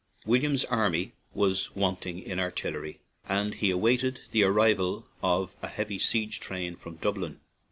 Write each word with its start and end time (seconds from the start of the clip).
William's 0.25 0.65
army 0.65 1.13
was 1.31 1.75
wanting 1.75 2.17
in 2.17 2.39
artillery, 2.39 3.01
and 3.29 3.53
he 3.53 3.69
awaited 3.69 4.21
the 4.31 4.41
arrival 4.41 5.05
of 5.21 5.55
a 5.61 5.67
heavy 5.67 5.99
siege 5.99 6.39
train 6.39 6.75
from 6.75 6.95
Dublin. 6.95 7.39